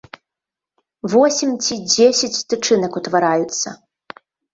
[1.13, 3.67] Восем ці дзесяць тычынак утвараюцца.